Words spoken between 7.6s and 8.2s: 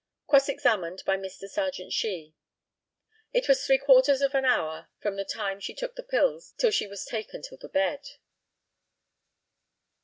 bed.